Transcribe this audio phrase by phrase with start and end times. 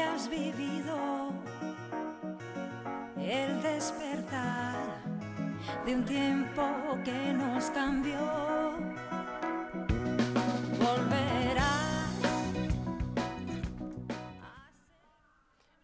[0.00, 1.32] has vivido,
[3.16, 5.02] el despertar
[5.84, 6.62] de un tiempo
[7.04, 8.18] que nos cambió.
[10.78, 12.06] Volverá.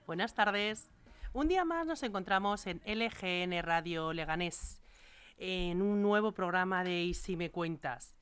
[0.07, 0.91] Buenas tardes.
[1.33, 4.81] Un día más nos encontramos en LGN Radio Leganés,
[5.39, 8.19] en un nuevo programa de Y si me cuentas.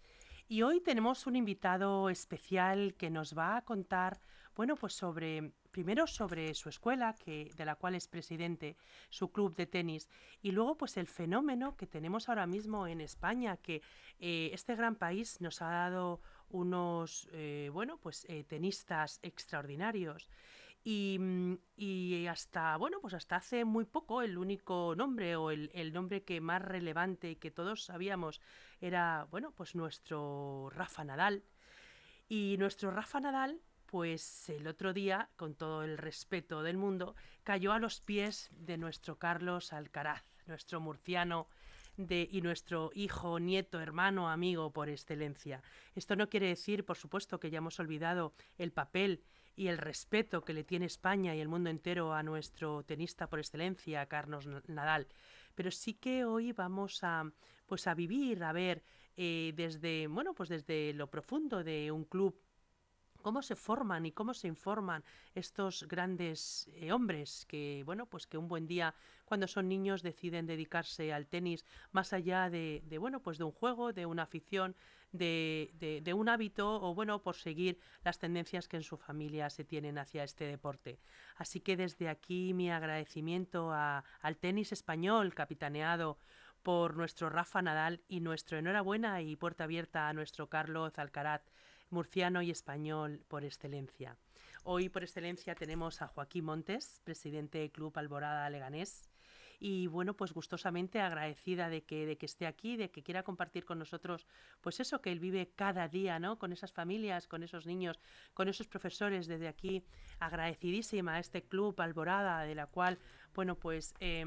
[0.48, 4.20] Y hoy tenemos un invitado especial que nos va a contar,
[4.54, 8.76] bueno, pues sobre primero sobre su escuela, que, de la cual es presidente,
[9.10, 10.08] su club de tenis,
[10.42, 13.80] y luego pues el fenómeno que tenemos ahora mismo en España, que
[14.18, 20.28] eh, este gran país nos ha dado unos, eh, bueno, pues eh, tenistas extraordinarios.
[20.82, 25.70] Y, mm, y, hasta, bueno, pues hasta hace muy poco el único nombre o el,
[25.74, 28.40] el, nombre que más relevante que todos sabíamos
[28.80, 31.44] era, bueno, pues nuestro Rafa Nadal.
[32.28, 33.60] Y nuestro Rafa Nadal
[33.90, 38.76] pues el otro día, con todo el respeto del mundo, cayó a los pies de
[38.76, 41.48] nuestro Carlos Alcaraz, nuestro murciano
[41.96, 45.62] de, y nuestro hijo, nieto, hermano, amigo por excelencia.
[45.94, 49.22] Esto no quiere decir, por supuesto, que ya hemos olvidado el papel
[49.56, 53.38] y el respeto que le tiene España y el mundo entero a nuestro tenista por
[53.38, 55.08] excelencia, Carlos Nadal.
[55.54, 57.24] Pero sí que hoy vamos a,
[57.66, 58.84] pues a vivir, a ver,
[59.16, 62.38] eh, desde, bueno, pues desde lo profundo de un club
[63.22, 65.04] cómo se forman y cómo se informan
[65.34, 68.94] estos grandes eh, hombres que, bueno, pues que un buen día,
[69.24, 73.92] cuando son niños, deciden dedicarse al tenis más allá de, bueno, pues de un juego,
[73.92, 74.76] de una afición,
[75.12, 79.98] de, un hábito o, bueno, por seguir las tendencias que en su familia se tienen
[79.98, 80.98] hacia este deporte.
[81.36, 86.18] Así que desde aquí mi agradecimiento al tenis español, capitaneado
[86.62, 91.42] por nuestro Rafa Nadal y nuestro enhorabuena y puerta abierta a nuestro Carlos Alcaraz
[91.90, 94.16] murciano y español por excelencia.
[94.64, 99.08] Hoy por excelencia tenemos a Joaquín Montes, presidente del Club Alborada Leganés.
[99.60, 103.64] Y bueno, pues gustosamente agradecida de que, de que esté aquí, de que quiera compartir
[103.64, 104.26] con nosotros,
[104.60, 106.38] pues eso que él vive cada día, ¿no?
[106.38, 107.98] Con esas familias, con esos niños,
[108.34, 109.26] con esos profesores.
[109.26, 109.82] Desde aquí,
[110.20, 112.98] agradecidísima a este club Alborada, de la cual,
[113.34, 114.24] bueno, pues eh,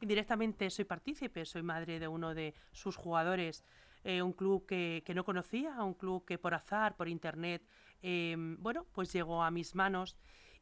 [0.00, 3.64] indirectamente soy partícipe, soy madre de uno de sus jugadores
[4.04, 7.66] eh, un club que, que, no conocía, un club que por azar, por internet,
[8.06, 10.14] eh, bueno, pues llegó a mis manos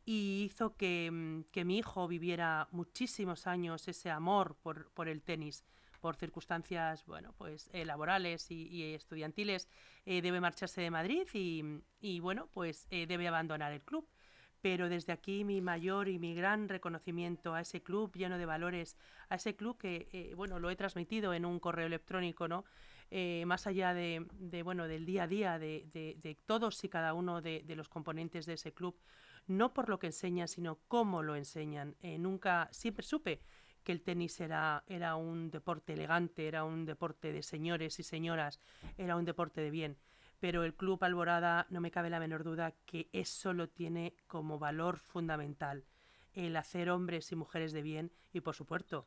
[0.04, 5.64] y hizo que, que, mi hijo viviera muchísimos años ese amor por, por el tenis
[6.00, 9.68] por circunstancias bueno pues eh, laborales y, estudiantiles
[10.06, 11.64] eh, debe marcharse de Madrid y,
[12.00, 14.08] y bueno pues debe abandonar el club
[14.60, 18.96] pero desde aquí mi mayor y mi gran reconocimiento a ese club lleno de valores,
[19.28, 22.64] a ese club que, bueno, lo he transmitido en un correo electrónico, ¿no?
[23.14, 24.24] Eh, más allá de,
[24.64, 28.72] bueno, del día a día de todos y cada uno de, los componentes de ese
[28.72, 28.98] club,
[29.46, 31.94] no por lo que enseñan, sino cómo lo enseñan.
[32.00, 33.42] Eh, nunca, siempre supe
[33.84, 38.60] que el tenis era, era un deporte elegante, era un deporte de señores y señoras,
[38.96, 39.98] era un deporte de bien
[40.40, 44.58] pero el Club Alborada no me cabe la menor duda que eso lo tiene como
[44.58, 45.84] valor fundamental,
[46.32, 49.06] el hacer hombres y mujeres de bien y por supuesto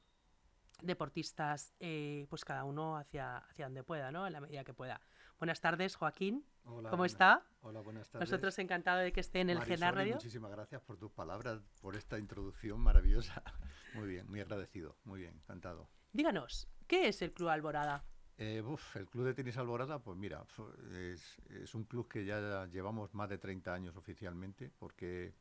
[0.81, 4.27] deportistas, eh, pues cada uno hacia, hacia donde pueda, ¿no?
[4.27, 5.01] En la medida que pueda.
[5.37, 6.45] Buenas tardes, Joaquín.
[6.63, 7.43] Hola, ¿Cómo buena, está?
[7.61, 8.29] Hola, buenas tardes.
[8.29, 10.13] Nosotros encantados de que esté en el Marisol, Genar Radio.
[10.15, 13.43] Muchísimas gracias por tus palabras, por esta introducción maravillosa.
[13.93, 15.89] Muy bien, muy agradecido, muy bien, encantado.
[16.11, 18.03] Díganos, ¿qué es el Club Alborada?
[18.37, 20.43] Eh, uf, el Club de Tenis Alborada, pues mira,
[20.91, 25.33] es, es, un club que ya llevamos más de 30 años oficialmente, porque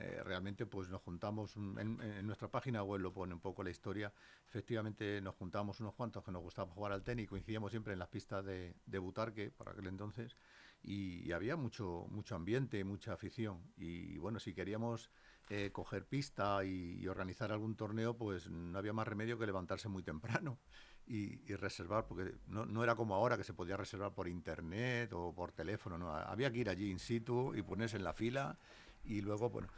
[0.00, 4.12] eh, realmente pues nos juntamos, en, nuestra página web lo pone un poco la historia,
[4.46, 8.08] efectivamente nos juntamos unos cuantos que nos gustaba jugar al tenis, coincidíamos siempre en las
[8.08, 10.36] pistas de, de Butarque, para aquel entonces,
[10.84, 15.10] y, y, había mucho, mucho ambiente, mucha afición, y bueno, si queríamos
[15.50, 19.88] eh, coger pista y, y organizar algún torneo, pues no había más remedio que levantarse
[19.88, 20.58] muy temprano
[21.06, 25.12] y, y, reservar, porque no, no, era como ahora que se podía reservar por internet
[25.12, 28.58] o por teléfono, no, había que ir allí in situ y ponerse en la fila
[29.04, 29.68] y luego, bueno,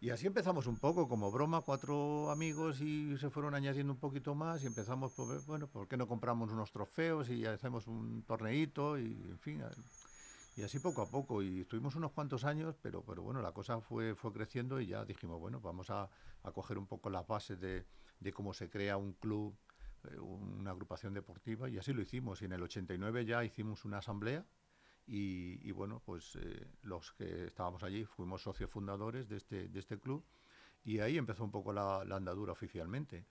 [0.00, 4.34] y así empezamos un poco como broma, cuatro amigos y se fueron añadiendo un poquito
[4.34, 8.98] más y empezamos, por, bueno, ¿por qué no compramos unos trofeos y hacemos un torneito
[8.98, 9.62] y, en fin,
[10.56, 11.42] y así poco a poco.
[11.42, 15.04] Y estuvimos unos cuantos años, pero, pero bueno, la cosa fue, fue creciendo y ya
[15.04, 16.08] dijimos, bueno, vamos a,
[16.42, 17.84] a coger un poco las bases de,
[18.20, 19.54] de cómo se crea un club
[20.04, 21.68] eh, una agrupación deportiva.
[21.68, 22.40] Y así lo hicimos.
[22.42, 24.44] Y en el 89 ya hicimos una asamblea
[25.06, 29.78] y, y bueno, pues eh, los que estábamos allí fuimos socios fundadores de este, de
[29.80, 30.24] este club
[30.84, 33.26] y ahí empezó un poco la, la andadura oficialmente.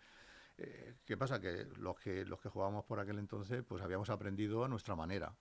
[0.58, 1.40] Eh, ¿Qué pasa?
[1.40, 5.34] Que los, que los que jugábamos por aquel entonces pues habíamos aprendido a nuestra manera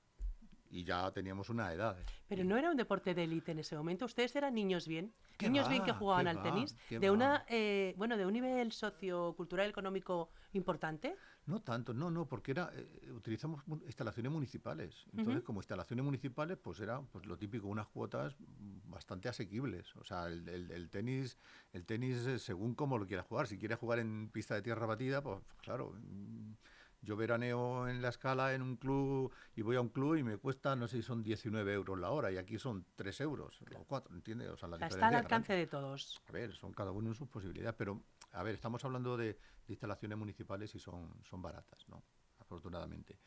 [0.70, 1.96] y ya teníamos una edad.
[2.28, 4.04] Pero no era un deporte de élite en ese momento.
[4.04, 5.98] Ustedes eran niños bien, ¿Qué niños bien que va?
[5.98, 6.42] jugaban ¿Qué al va?
[6.42, 7.14] tenis, ¿Qué de va?
[7.14, 11.16] una, eh, bueno, de un nivel sociocultural económico importante.
[11.48, 15.06] No tanto, no, no, porque era eh, utilizamos mu- instalaciones municipales.
[15.16, 18.36] Entonces, como instalaciones municipales, pues era pues lo típico, unas cuotas
[18.84, 19.96] bastante asequibles.
[19.96, 21.38] O sea, el, el- el tenis,
[21.72, 23.46] el tenis eh, según cómo lo quieras jugar.
[23.46, 25.94] Si quieres jugar en pista de tierra batida, pues claro.
[25.98, 26.52] mm,
[27.00, 30.36] Yo veraneo en la escala en un club y voy a un club y me
[30.36, 33.84] cuesta, no sé si son 19 euros la hora y aquí son 3 euros o
[33.84, 34.50] 4, ¿entiendes?
[34.50, 35.56] O sea, la está al alcance grande.
[35.56, 36.20] de todos.
[36.28, 38.02] A ver, son cada uno en sus posibilidades, pero
[38.32, 39.38] a ver, estamos hablando de, de
[39.72, 42.02] instalaciones municipales y son, son baratas, ¿no?
[42.38, 43.18] Afortunadamente.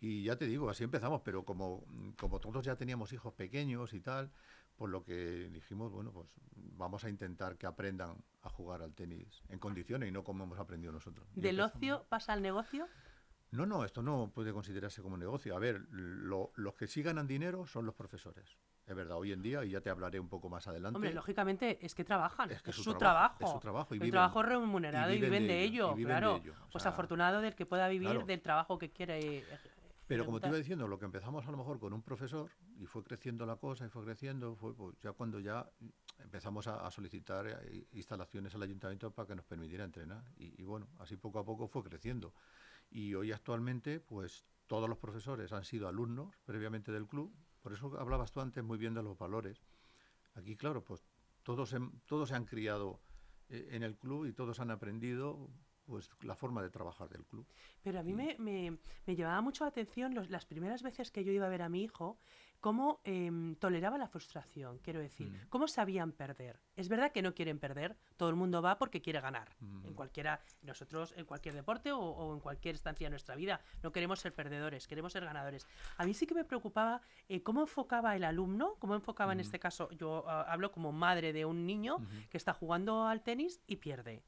[0.00, 1.84] Y ya te digo, así empezamos, pero como,
[2.18, 4.30] como todos ya teníamos hijos pequeños y tal,
[4.76, 9.42] por lo que dijimos, bueno, pues vamos a intentar que aprendan a jugar al tenis
[9.48, 11.28] en condiciones y no como hemos aprendido nosotros.
[11.34, 12.88] Del ocio pasa al negocio.
[13.50, 15.54] No, no, esto no puede considerarse como negocio.
[15.54, 18.56] A ver, lo- los que sí ganan dinero son los profesores.
[18.86, 20.96] Es verdad, hoy en día, y ya te hablaré un poco más adelante.
[20.96, 23.58] Hombre, lógicamente es que trabajan, es, Es que es su, su trabajo, trabajo, es su
[23.60, 26.36] trabajo y viven- trabajo remunerado y viven, de ello, y viven de claro.
[26.36, 28.26] ello, o pues afortunado del que pueda vivir claro.
[28.26, 29.20] del trabajo que quiere.
[29.38, 29.44] eh,
[30.08, 32.86] Pero como te iba diciendo, lo que empezamos a lo mejor con un profesor y
[32.86, 35.70] fue creciendo la cosa y fue creciendo, fue pues, ya cuando ya
[36.18, 40.24] empezamos a, a solicitar eh, instalaciones al ayuntamiento para que nos permitiera entrenar.
[40.36, 42.34] Y, y bueno, así poco a poco fue creciendo.
[42.90, 47.32] Y hoy actualmente, pues todos los profesores han sido alumnos previamente del club.
[47.62, 49.62] Por eso hablabas tú antes muy bien de los valores.
[50.34, 51.04] Aquí, claro, pues
[51.42, 51.74] todos,
[52.06, 53.00] todos se han criado
[53.48, 55.48] eh, en el club y todos han aprendido
[55.84, 57.46] pues la forma de trabajar del club.
[57.82, 61.24] Pero a mí me, me- me llamaba mucho la atención los- las primeras veces que
[61.24, 62.18] yo iba a ver a mi hijo,
[62.62, 65.48] cómo em, toleraba la frustración, quiero decir, Mm.
[65.48, 66.60] cómo sabían perder.
[66.76, 69.48] Es verdad que no quieren perder, todo el mundo va porque quiere ganar.
[69.60, 69.94] En Mm.
[69.94, 74.20] cualquiera, nosotros en cualquier deporte o, o en cualquier estancia de nuestra vida, no queremos
[74.20, 75.66] ser perdedores, queremos ser ganadores.
[75.98, 79.46] A mí sí que me preocupaba eh, cómo enfocaba el alumno, cómo enfocaba en Ujú.
[79.46, 82.06] este caso, yo ah, hablo como madre de un niño Ujú.
[82.30, 84.22] que está jugando al tenis y pierde.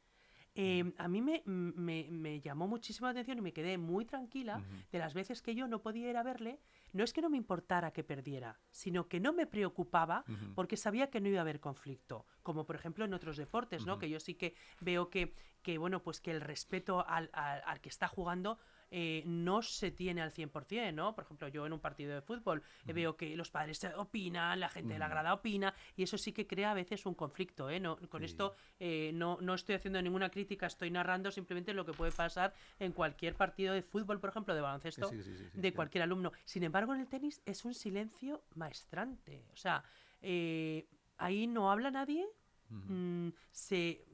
[0.57, 4.63] Eh, a mí me, me- me llamó muchísimo la atención y me quedé muy tranquila
[4.93, 6.61] de las veces que yo no podía ir a verle.
[6.94, 10.25] No es que no me importara que perdiera, sino que no me preocupaba
[10.55, 12.25] porque sabía que no iba a haber conflicto.
[12.43, 13.99] Como por ejemplo en otros deportes, ¿no?
[13.99, 17.81] Que yo sí que veo que, que bueno, pues que el respeto al, al- al
[17.81, 18.58] que está jugando
[18.96, 21.17] eh, no se tiene al 100%, ¿no?
[21.17, 24.69] Por ejemplo, yo en un partido de fútbol eh, veo que los padres opinan, la
[24.69, 27.81] gente de la grada opina, y eso sí que crea a veces un conflicto, ¿eh?
[27.81, 28.26] No, con Sí.
[28.26, 32.55] esto eh, no, no estoy haciendo ninguna crítica, estoy narrando simplemente lo que puede pasar
[32.79, 36.31] en cualquier partido de fútbol, por ejemplo, de baloncesto, Sí, sí, de cualquier alumno.
[36.44, 39.44] Sin embargo, en el tenis es un silencio maestrante.
[39.52, 39.82] O sea,
[40.23, 40.87] eh,
[41.19, 42.25] ahí no habla nadie,
[42.69, 44.05] mm, se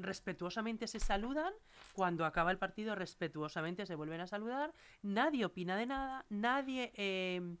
[0.00, 1.52] respetuosamente se saludan,
[1.92, 7.56] cuando acaba el partido respetuosamente se vuelven a saludar, nadie opina de nada, nadie eh,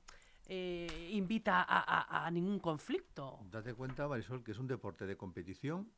[0.46, 1.78] eh, invita a,
[2.22, 3.40] a- a ningún conflicto.
[3.50, 5.90] Date cuenta, Marisol, que es un deporte de competición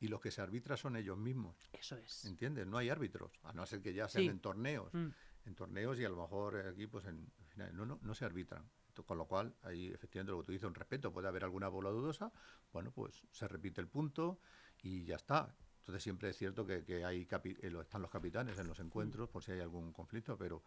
[0.00, 1.56] y los que se arbitran son ellos mismos.
[1.72, 2.24] Eso es.
[2.24, 2.66] ¿Entiendes?
[2.66, 4.28] No hay árbitros, a no ser que ya sean Sí.
[4.30, 4.92] en torneos.
[4.94, 5.08] Mm.
[5.46, 7.72] En torneos y a lo mejor aquí, pues en finales.
[7.74, 8.68] No, no, no se arbitran.
[9.06, 11.12] Con lo cual, ahí efectivamente lo que tú dices, un respeto.
[11.12, 12.32] Puede haber alguna bola dudosa,
[12.72, 14.40] bueno, pues se repite el punto
[14.82, 15.54] y ya está.
[15.80, 19.28] Entonces siempre es cierto que, que hay capi- eh, están los capitanes en los encuentros
[19.30, 20.62] por si hay algún conflicto, pero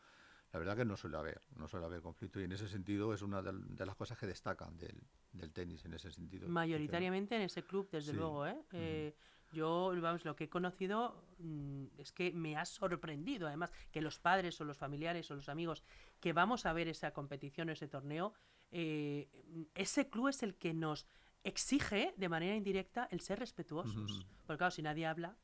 [0.52, 3.22] la verdad que no suele haber, no suele haber conflicto y en ese sentido es
[3.22, 5.00] una de, las cosas que destacan del,
[5.32, 6.50] del tenis en ese sentido.
[6.50, 8.18] Mayoritariamente en ese club, desde Sí.
[8.18, 8.58] luego, ¿eh?
[8.74, 9.16] Eh,
[9.54, 14.18] Yo, vamos, lo que he conocido mm, es que me ha sorprendido, además, que los
[14.18, 15.84] padres o los familiares o los amigos
[16.22, 18.34] que vamos a ver esa competición, ese torneo,
[18.72, 19.28] eh,
[19.76, 21.06] ese club es el que nos
[21.44, 24.26] exige de manera indirecta el ser respetuosos.
[24.46, 25.36] Porque claro, si nadie habla,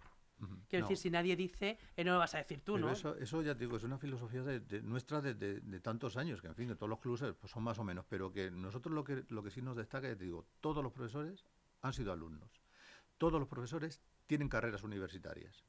[0.68, 0.90] quiero No.
[0.90, 2.94] decir, si nadie dice, eh, no lo vas a decir tú, Pero ¿no?
[2.94, 6.18] eso, eso ya te digo, es una filosofía de, de nuestra de, de- de tantos
[6.18, 8.52] años, que en fin, de todos los clubes pues son más o menos, pero que
[8.52, 11.46] nosotros lo que, lo que sí nos destaca, ya te digo, todos los profesores
[11.82, 12.62] han sido alumnos.
[13.18, 15.64] Todos los profesores tienen carreras universitarias.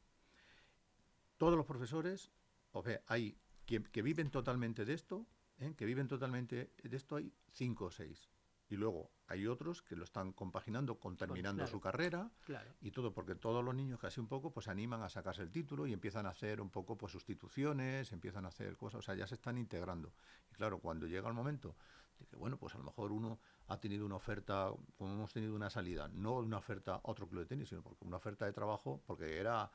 [1.38, 2.30] Todos los profesores,
[2.72, 5.26] o sea, hay que, que viven totalmente de esto,
[5.60, 5.74] ¿eh?
[5.76, 8.28] que viven totalmente de esto, hay cinco o seis.
[8.70, 11.70] Y luego hay otros que lo están compaginando con terminando claro.
[11.70, 12.70] su carrera, Claro.
[12.80, 15.86] y todo porque todos los niños casi un poco pues animan a sacarse el título
[15.86, 19.26] y empiezan a hacer un poco pues sustituciones, empiezan a hacer cosas, o sea, ya
[19.26, 20.12] se están integrando.
[20.50, 21.76] Y claro, cuando llega el momento
[22.18, 25.54] de que bueno, pues a lo mejor uno ha tenido una oferta, como hemos tenido
[25.54, 28.52] una salida, no una oferta a otro club de tenis, sino porque una oferta de
[28.52, 29.70] trabajo, porque era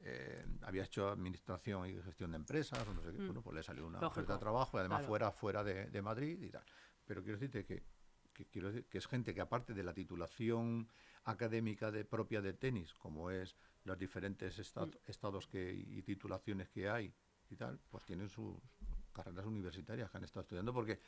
[0.00, 3.26] eh, había hecho administración y gestión de empresas, o no sé qué, Mm.
[3.26, 5.08] bueno, pues le salió una Lógico, oferta de trabajo y además claro.
[5.08, 6.62] fuera fuera de, de Madrid y tal.
[7.04, 7.82] Pero quiero decirte que,
[8.38, 10.88] que quiero decir que es gente que aparte de la titulación
[11.24, 14.90] académica de propia de tenis, como es los diferentes Mm.
[15.06, 17.12] estados que y titulaciones que hay
[17.50, 18.54] y tal, pues tienen sus
[19.12, 21.00] carreras universitarias que han estado estudiando, porque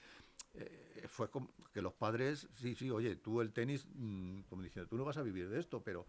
[0.54, 4.88] eh, fue como que los padres, sí, sí, oye, tú el tenis, mm, como diciendo,
[4.88, 6.06] tú no vas a vivir de esto, pero,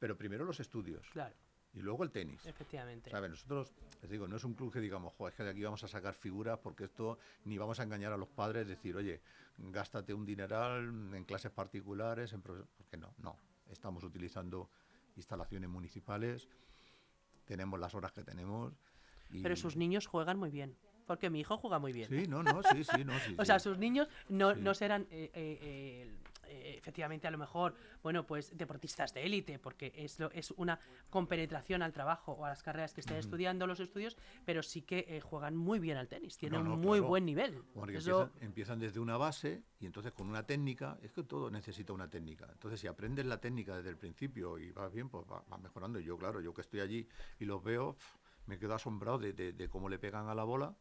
[0.00, 1.36] pero primero los estudios Claro,
[1.74, 2.46] y luego el tenis.
[2.46, 3.10] efectivamente.
[3.10, 3.30] ¿Sabes?
[3.30, 5.82] Nosotros, les digo, no es un club que digamos, joder, es que de aquí vamos
[5.84, 9.20] a sacar figuras porque esto ni vamos a engañar a los padres, decir, oye,
[9.58, 12.66] gástate un dineral en clases particulares, en profe-".
[12.76, 13.36] porque no, no.
[13.70, 14.70] Estamos utilizando
[15.16, 16.48] instalaciones municipales,
[17.44, 18.72] tenemos las horas que tenemos.
[19.30, 20.76] y- Pero sus niños juegan muy bien.
[21.06, 22.08] Porque mi hijo juega muy bien.
[22.08, 23.34] Sí, no, no, sí, sí, no, sí.
[23.36, 23.46] O sí.
[23.46, 24.60] sea, sus niños no, Sí.
[24.62, 26.10] no serán eh, eh,
[26.48, 30.78] eh, efectivamente a lo mejor, bueno, pues deportistas de élite, porque es, lo, es una
[31.10, 35.04] compenetración al trabajo o a las carreras que estén estudiando los estudios, pero sí que
[35.08, 37.08] eh, juegan muy bien al tenis, tienen no, un muy claro.
[37.08, 37.62] buen nivel.
[37.94, 41.92] Eso- empiezan, empiezan desde una base y entonces con una técnica, es que todo necesita
[41.92, 42.48] una técnica.
[42.52, 46.00] Entonces, si aprendes la técnica desde el principio y vas bien, pues va- vas mejorando.
[46.00, 47.08] Y yo, claro, yo que estoy allí
[47.38, 47.96] y los veo,
[48.46, 50.74] me quedo asombrado de, de- de cómo le pegan a la bola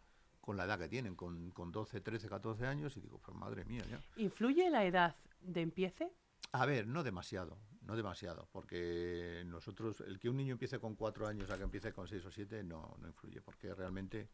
[0.43, 3.63] con la edad que tienen, con, con 12, 13, 14 años, y digo, pues madre
[3.63, 3.97] mía, ya.
[4.17, 6.11] ¿Influye la edad de empiece?
[6.51, 11.27] A ver, no demasiado, no demasiado, porque nosotros, el que un niño empiece con cuatro
[11.27, 14.27] años a que empiece con seis o siete, no, no influye, porque realmente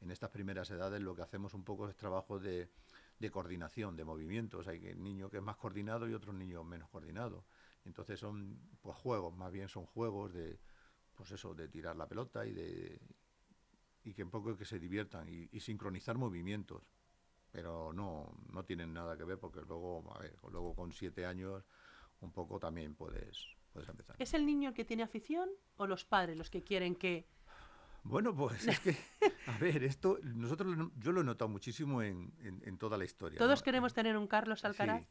[0.00, 2.70] en estas primeras edades lo que hacemos un poco es trabajo de,
[3.18, 4.68] de coordinación, de movimientos.
[4.68, 7.44] Hay que- niño que es más coordinado y otro niño menos coordinado.
[7.84, 10.60] Entonces son pues juegos, más bien son juegos de,
[11.16, 13.00] pues eso, de tirar la pelota y de
[14.06, 16.82] y que un poco que se diviertan y, y sincronizar movimientos
[17.52, 21.64] pero no, no tienen nada que ver porque luego, a ver, luego con siete años
[22.20, 24.14] un poco también puedes, puedes empezar.
[24.18, 27.26] ¿Es el niño el que tiene afición o los padres los que quieren que...
[28.02, 28.94] Bueno, pues es que,
[29.46, 33.38] a ver, esto nosotros yo lo he notado muchísimo en, en- en toda la historia.
[33.38, 33.64] Todos ¿no?
[33.64, 35.08] queremos tener un Carlos Alcaraz Sí.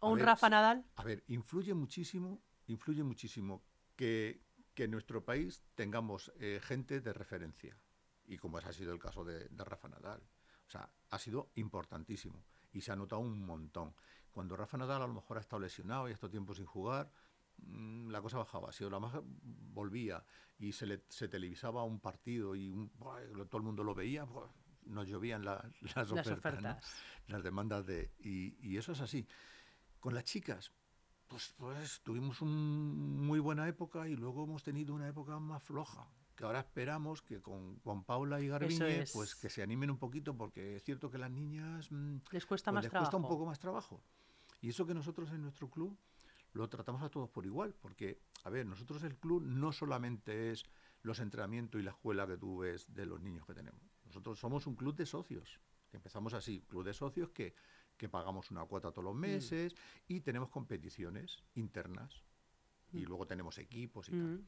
[0.00, 0.86] o un ver, Rafa Nadal.
[0.96, 3.62] A ver, influye muchísimo, influye muchísimo
[3.96, 4.40] que,
[4.74, 7.76] que en nuestro país tengamos eh, gente de referencia.
[8.26, 10.20] Y como ese ha sido el caso de, de Rafa Nadal.
[10.66, 12.44] O sea, ha sido importantísimo.
[12.72, 13.94] Y se ha notado un montón.
[14.30, 17.10] Cuando Rafa Nadal a lo mejor ha estado lesionado y ha estado tiempo sin jugar,
[17.58, 18.72] mm, la cosa bajaba.
[18.72, 19.12] Si la más
[19.42, 20.24] volvía
[20.58, 22.90] y se, le, se televisaba un partido y un-
[23.48, 24.48] todo el mundo lo veía, ¡buah!
[24.86, 26.62] nos llovían la- las Las ofertas.
[26.62, 27.34] ¿no?
[27.34, 28.12] las demandas de...
[28.20, 29.26] Y, y eso es así.
[30.00, 30.72] Con las chicas,
[31.28, 36.08] pues, pues tuvimos una muy buena época y luego hemos tenido una época más floja.
[36.34, 39.12] Que ahora esperamos que con Juan Paula y Garbiñe, es.
[39.12, 42.70] pues que se animen un poquito, porque es cierto que las niñas mm, Les cuesta
[42.70, 43.10] pues más les trabajo.
[43.10, 44.02] cuesta un poco más trabajo.
[44.60, 45.98] Y eso que nosotros en nuestro club
[46.52, 50.64] lo tratamos a todos por igual, porque, a ver, nosotros el club no solamente es
[51.02, 53.80] los entrenamientos y la escuela que tú ves de los niños que tenemos.
[54.04, 55.60] Nosotros somos un club de socios,
[55.90, 57.54] que empezamos así, club de socios que,
[57.96, 59.74] que pagamos una cuota todos los meses
[60.06, 62.22] y tenemos competiciones internas
[62.92, 64.20] y luego tenemos equipos y tal.
[64.20, 64.46] Mm.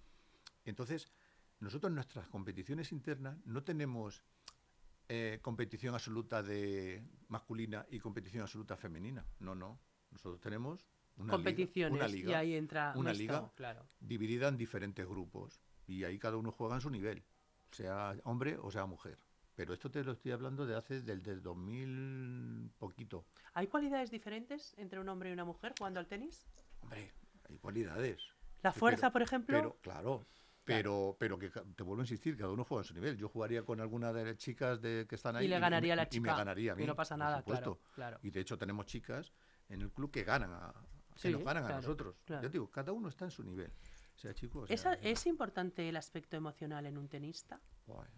[0.67, 1.09] Entonces,
[1.61, 4.23] nosotros en nuestras competiciones internas no tenemos
[5.09, 9.25] eh, competición absoluta de masculina y competición absoluta femenina.
[9.39, 9.79] No, no.
[10.11, 13.87] Nosotros tenemos una liga- Competiciones una liga, y ahí entra una esto, liga claro.
[14.01, 17.23] dividida en diferentes grupos y ahí cada uno juega en su nivel,
[17.71, 19.19] sea hombre o sea mujer.
[19.55, 23.25] Pero esto te lo estoy hablando de hace del, del 2000 poquito.
[23.53, 26.45] ¿Hay cualidades diferentes entre un hombre y una mujer jugando al tenis?
[26.81, 27.13] Hombre,
[27.49, 28.21] hay cualidades.
[28.63, 29.57] La fuerza, pero- por ejemplo.
[29.59, 30.27] Pero, claro,
[30.65, 33.17] pero, pero que te vuelvo a insistir, cada uno juega en su nivel.
[33.17, 35.97] Yo jugaría con alguna de las chicas de, que están ahí y le ganaría a
[35.97, 36.33] la y chica.
[36.33, 36.85] me ganaría a mí.
[36.85, 38.19] Y no pasa nada, claro, claro.
[38.23, 39.33] Y de hecho tenemos chicas
[39.69, 40.73] en el club que ganan a,
[41.15, 42.17] que Sí, nos ganan claro, a nosotros.
[42.25, 43.71] te digo, cada uno está en su nivel.
[44.17, 47.61] Sea chico o sea, ¿Es, ¿Es importante el aspecto emocional en un tenista?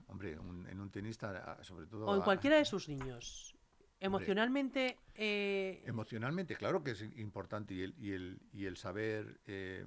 [0.09, 2.07] Hombre, un- en un tenista, ah, sobre todo...
[2.07, 3.57] ¿O en cualquiera de sus niños?
[3.99, 9.87] Emocionalmente, eh, Emocionalmente, claro que es importante y el, y el, y el saber eh,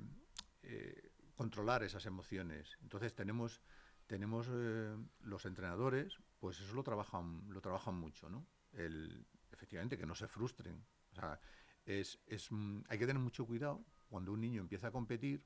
[0.63, 1.08] eh,
[1.43, 2.77] controlar esas emociones.
[2.81, 3.61] Entonces tenemos,
[4.07, 8.45] tenemos eh, los entrenadores, pues eso lo trabajan, lo trabajan mucho, ¿no?
[8.73, 10.85] El, efectivamente, que no se frustren.
[11.13, 11.39] O sea,
[11.85, 12.49] es, es,
[12.89, 15.41] hay que tener mucho cuidado cuando un niño empieza a competir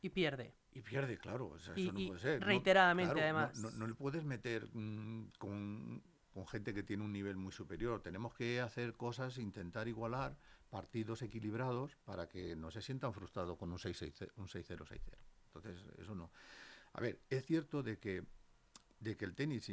[0.00, 0.54] y pierde.
[0.72, 1.48] y pierde, claro.
[1.48, 2.40] o sea, Y- eso no y puede ser.
[2.40, 3.58] no- reiteradamente, claro, además.
[3.58, 6.02] No, no le puedes meter mm, con,
[6.38, 8.00] con gente que tiene un nivel muy superior.
[8.00, 10.38] Tenemos que hacer cosas, intentar igualar
[10.70, 15.00] partidos equilibrados para que no se sientan frustrados con un 6-0, un 6-0, 6-0.
[15.46, 16.30] Entonces, eso no.
[16.92, 18.22] A ver, es cierto de que,
[19.00, 19.68] de que el tenis,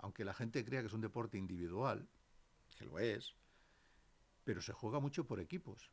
[0.00, 2.06] aunque la gente crea que es un deporte individual,
[2.76, 3.34] que lo es,
[4.44, 5.90] pero se juega mucho por equipos.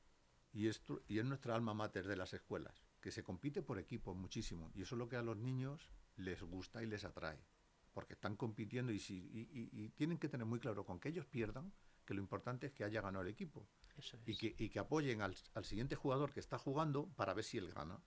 [0.52, 4.14] Y, esto, y es nuestra alma mater de las escuelas, que se compite por equipos
[4.14, 4.72] muchísimo.
[4.76, 7.40] Y eso es lo que a los niños les gusta y les atrae.
[7.94, 11.10] Porque están compitiendo y, si, y, y- y tienen que tener muy claro con que
[11.10, 11.74] ellos pierdan,
[12.06, 13.68] que lo importante es que haya ganado el equipo.
[13.98, 14.28] Eso es.
[14.28, 17.58] Y que, y que apoyen al, al siguiente jugador que está jugando para ver si
[17.58, 18.02] él gana.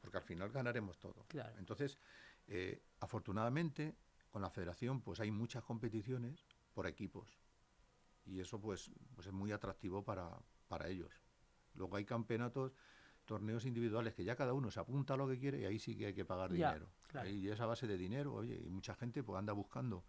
[0.00, 1.26] Porque al final ganaremos todo.
[1.28, 1.58] Claro.
[1.58, 1.98] Entonces,
[2.46, 3.94] eh, afortunadamente,
[4.30, 7.38] con la federación, pues hay muchas competiciones por equipos.
[8.24, 10.30] Y eso pues, pues es muy atractivo para,
[10.68, 11.12] para ellos.
[11.74, 12.74] Luego hay campeonatos,
[13.30, 15.96] torneos individuales que ya cada uno se apunta a lo que quiere y ahí sí
[15.96, 16.88] que hay que pagar Ya, dinero.
[17.06, 17.28] claro.
[17.28, 20.04] Ahí esa base de dinero, oye, y mucha gente pues anda buscando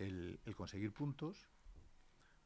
[0.00, 1.48] el, el conseguir puntos,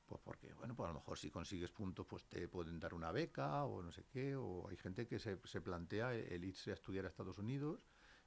[0.04, 3.10] pues porque, bueno, pues a lo mejor si consigues puntos pues te pueden dar una
[3.10, 6.72] beca o no sé qué, o hay gente que se, se plantea el, el irse
[6.72, 7.80] a estudiar a Estados Unidos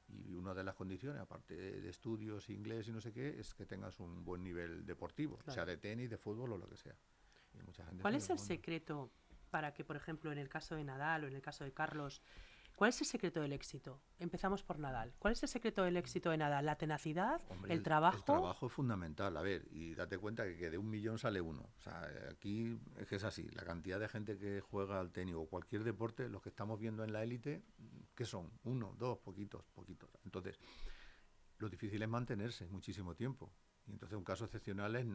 [0.08, 3.54] y una de las condiciones, aparte de, de estudios, inglés y no sé qué, es
[3.54, 5.54] que tengas un buen nivel deportivo, Claro.
[5.54, 6.96] sea de tenis, de fútbol o lo que sea.
[7.54, 9.12] Y mucha gente ¿Cuál es el secreto
[9.50, 12.22] para que, por ejemplo, en el caso de Nadal o en el caso de Carlos,
[12.75, 14.01] cuál es el secreto del éxito?
[14.20, 15.13] Empezamos por Nadal.
[15.20, 16.65] ¿Cuál es el secreto del éxito de Nadal?
[16.65, 17.41] ¿La tenacidad?
[17.50, 18.18] Hombre, ¿El trabajo?
[18.18, 19.36] El trabajo es fundamental.
[19.36, 21.70] A ver, y date cuenta que, que de un millón sale uno.
[21.77, 23.50] O sea, aquí es que es así.
[23.50, 27.03] La cantidad de gente que juega al tenis o cualquier deporte, los que estamos viendo
[27.03, 27.63] en la élite,
[28.15, 28.51] ¿qué son?
[28.63, 30.10] Uno, dos, poquitos, poquitos.
[30.24, 30.60] Entonces,
[31.60, 33.51] lo difícil es mantenerse muchísimo tiempo.
[33.86, 35.06] Y entonces un caso excepcional es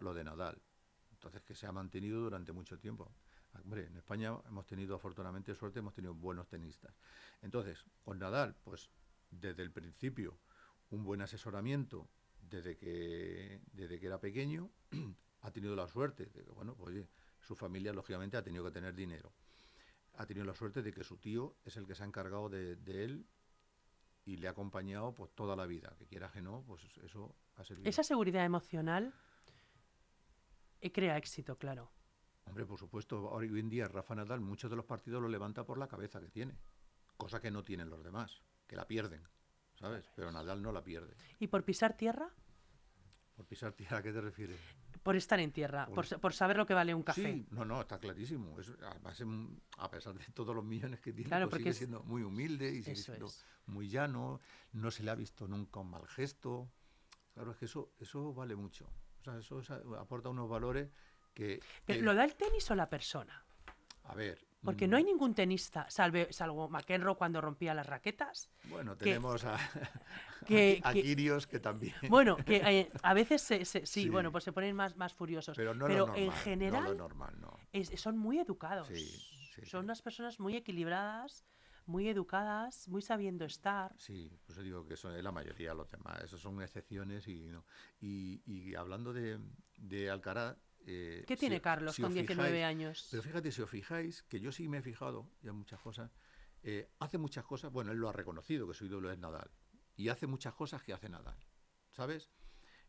[0.00, 0.62] lo de Nadal.
[1.10, 3.12] Entonces, que se ha mantenido durante mucho tiempo.
[3.54, 6.94] Hombre, en España hemos tenido afortunadamente suerte, hemos tenido buenos tenistas.
[7.42, 8.90] Entonces, con Nadal, pues
[9.30, 10.38] desde el principio,
[10.90, 12.08] un buen asesoramiento
[12.40, 14.70] desde que, desde que era pequeño,
[15.42, 17.08] ha tenido la suerte de que, bueno, oye,
[17.40, 19.32] su familia lógicamente ha tenido que tener dinero.
[20.14, 22.76] Ha tenido la suerte de que su tío es el que se ha encargado de,
[22.76, 23.26] de él
[24.24, 25.94] y le ha acompañado pues toda la vida.
[25.98, 27.88] Que quiera que no, pues eso ha servido.
[27.88, 29.14] Esa seguridad emocional
[30.80, 31.90] eh, crea éxito, claro.
[32.44, 35.78] Hombre, por supuesto, hoy en día Rafa Nadal muchos de los partidos lo levanta por
[35.78, 36.58] la cabeza que tiene,
[37.16, 39.22] cosa que no tienen los demás, que la pierden,
[39.74, 40.10] ¿sabes?
[40.16, 41.14] Pero Nadal no la pierde.
[41.38, 42.28] ¿Y por pisar tierra?
[43.36, 44.60] Por pisar tierra, ¿a qué te refieres?
[45.02, 47.32] Por estar en tierra, Por saber lo que vale un café.
[47.32, 48.58] Sí, no, no, está clarísimo.
[48.60, 49.22] Es, además,
[49.78, 52.70] a pesar de todos los millones que tiene, Claro, pues sigue es- siendo muy humilde
[52.70, 53.44] y sigue siendo es.
[53.66, 54.40] muy llano,
[54.72, 56.70] no se le ha visto nunca un mal gesto.
[57.32, 58.86] Claro, es que eso, eso vale mucho.
[59.20, 60.90] O sea, eso es- aporta unos valores
[61.34, 61.60] que...
[61.84, 63.44] Pero, que- ¿Lo da el tenis o la persona?
[64.04, 64.38] a ver...
[64.64, 69.06] Porque mm, no hay ningún tenista, salve, salvo McEnroe cuando rompía las raquetas, Bueno, que-
[69.06, 69.58] tenemos a,
[70.46, 71.94] que- a que- Kirios que también...
[72.08, 74.08] Bueno, que eh, a veces se- se- sí, Sí.
[74.08, 75.56] bueno, pues se ponen más, más furiosos.
[75.56, 76.42] Pero no Pero lo en normal.
[76.44, 77.58] general No lo normal, no.
[77.72, 78.86] es- son muy educados.
[78.86, 79.04] Sí,
[79.56, 81.44] sí, son unas personas muy equilibradas,
[81.86, 83.92] muy educadas, muy sabiendo estar.
[83.98, 86.22] Sí, por eso digo que son es la mayoría de los demás.
[86.22, 87.64] Esos son excepciones y no.
[88.00, 89.40] Y, y hablando de,
[89.78, 90.56] de Alcaraz...
[90.86, 93.08] eh, ¿Qué si- tiene Carlos si con os 19 fijáis- años?
[93.10, 96.10] Pero fíjate, si os fijáis, que yo sí me he fijado ya muchas cosas,
[96.62, 99.50] eh, hace muchas cosas, bueno, él lo ha reconocido, que su ídolo es Nadal,
[99.96, 101.36] y hace muchas cosas que hace Nadal,
[101.90, 102.30] ¿sabes?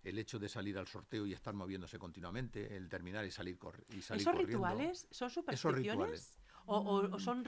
[0.04, 3.84] El hecho de salir al sorteo y estar moviéndose continuamente, el terminar y salir, corri-
[3.96, 4.58] y salir ¿Esos corriendo.
[4.68, 5.78] rituales son supersticiones?
[5.84, 6.40] rituales.
[6.66, 7.44] ¿O, o- o son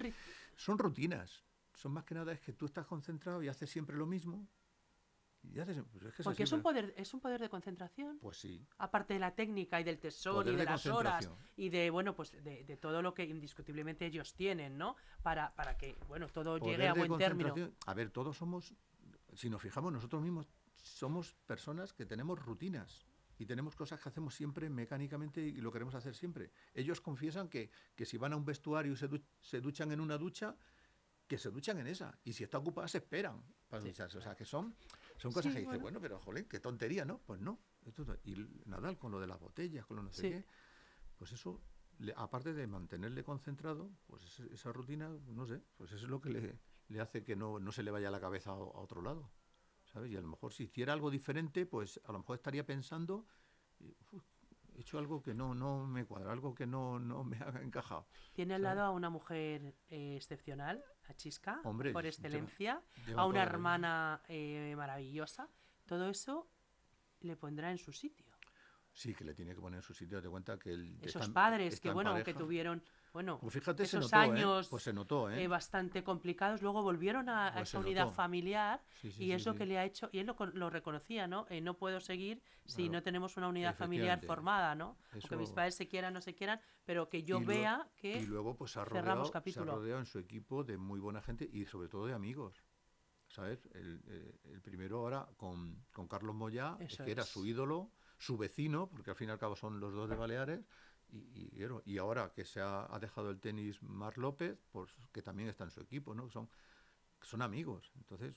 [0.55, 4.05] Son rutinas, son más que nada es que tú estás concentrado y haces siempre lo
[4.05, 4.47] mismo.
[5.53, 8.17] Y haces, pues es que es Porque es un, poder, es un poder de concentración.
[8.19, 11.29] Pues sí, Aparte de la técnica y del tesoro Poder y de, de las horas
[11.55, 14.95] y de bueno pues de, de todo lo que indiscutiblemente ellos tienen, ¿no?
[15.23, 17.53] Para, para que bueno todo Poder llegue a buen término.
[17.85, 18.73] A ver, todos somos,
[19.33, 20.47] si nos fijamos nosotros mismos,
[20.83, 23.05] somos personas que tenemos rutinas
[23.37, 26.51] y tenemos cosas que hacemos siempre mecánicamente y lo queremos hacer siempre.
[26.73, 29.99] Ellos confiesan que, que si van a un vestuario y se, du- se duchan en
[29.99, 30.55] una ducha,
[31.27, 32.17] que se duchan en esa.
[32.23, 34.19] Y si está ocupada, se esperan para Sí, ducharse.
[34.19, 34.75] O sea, que son,
[35.17, 35.83] son cosas Sí, que dices, bueno.
[35.83, 37.19] bueno, pero jolín, qué tontería, ¿no?
[37.25, 37.59] Pues no.
[38.23, 40.29] Y Nadal con lo de las botellas, con lo no sé Sí.
[40.29, 40.45] qué,
[41.17, 41.61] pues eso,
[41.99, 46.19] le- aparte de mantenerle concentrado, pues ese- esa rutina, no sé, pues eso es lo
[46.19, 49.01] que le, le hace que no, no se le vaya la cabeza a, a otro
[49.01, 49.31] lado.
[49.85, 50.11] ¿Sabes?
[50.11, 53.25] Y a lo mejor si hiciera algo diferente, pues a lo mejor estaría pensando,
[53.79, 54.23] "Uf,
[54.75, 58.07] he hecho algo que no, no me cuadra, algo que no, no me ha encajado.
[58.33, 58.77] Tiene al ¿sabes?
[58.77, 62.81] lado a una mujer eh, excepcional, a Chisca, Hombre, por excelencia,
[63.15, 65.47] a una hermana eh, maravillosa.
[65.85, 66.47] Todo eso
[67.21, 68.25] le pondrá en su sitio.
[68.91, 71.73] Sí, que le tiene que poner en su sitio, de cuenta que él Esos padres
[71.73, 72.81] está que, en bueno, que tuvieron,
[73.15, 74.31] bueno, Pues fíjate, se esos notó, ¿eh?
[74.31, 75.41] años Pues se notó, ¿eh?
[75.43, 78.15] eh, bastante complicados, luego volvieron a, a Pues se esa unidad notó.
[78.15, 80.69] familiar Sí, sí, y sí, es lo que le ha hecho, y él lo, lo
[80.69, 81.45] reconocía, ¿no?
[81.49, 84.97] Eh, no puedo seguir si Claro, no tenemos una unidad familiar formada, ¿no?
[85.13, 87.87] Aunque mis Eso- padres se quieran o no se quieran, pero que yo Y vea
[87.95, 88.17] que...
[88.19, 89.75] Y luego pues se ha, cerramos rodeado, se ha capítulo.
[89.77, 92.63] rodeado en su equipo de muy buena gente y sobre todo de amigos.
[93.27, 93.65] ¿Sabes?
[93.73, 96.35] El, eh, el primero ahora con, con Carlos
[96.79, 97.29] Eso que era es.
[97.29, 100.65] su ídolo, su vecino, porque al fin y al cabo son los dos de Baleares,
[101.09, 105.21] y, y, y ahora que se ha, ha dejado el tenis Mar López, pues que
[105.21, 106.29] también está en su equipo, ¿no?
[106.29, 106.49] Son,
[107.21, 107.91] son amigos.
[107.97, 108.35] Entonces